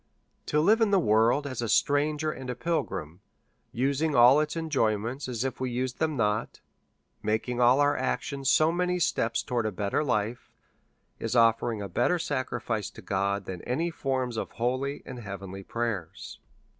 To 0.47 0.57
hve 0.63 0.81
in 0.81 0.89
the 0.89 0.97
world 0.99 1.45
as 1.45 1.61
a 1.61 1.69
strang 1.69 2.17
er 2.23 2.31
and 2.31 2.49
a 2.49 2.55
pilg 2.55 2.89
rim, 2.89 3.21
using 3.71 4.15
all 4.15 4.39
its 4.39 4.55
enjoy 4.55 4.97
ments 4.97 5.27
as 5.27 5.43
if 5.43 5.59
we 5.59 5.69
used 5.69 5.99
them 5.99 6.17
not, 6.17 6.59
making 7.21 7.61
all 7.61 7.79
our 7.79 7.95
actions 7.95 8.49
so 8.49 8.71
many 8.71 8.97
steps 8.97 9.43
towards 9.43 9.67
a 9.67 9.71
better 9.71 10.03
life, 10.03 10.49
is 11.19 11.35
offering 11.35 11.83
a 11.83 11.87
better 11.87 12.17
sacri 12.17 12.59
fice 12.59 12.89
to 12.89 13.03
God 13.03 13.45
than 13.45 13.61
any 13.61 13.91
forms 13.91 14.37
of 14.37 14.49
holy 14.53 15.03
and 15.05 15.19
heavenly 15.19 15.61
prayers. 15.61 16.39